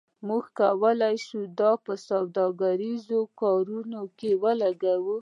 [0.27, 4.95] موږ کولی شو دا په سوداګریزو کارتونو کې ولیکو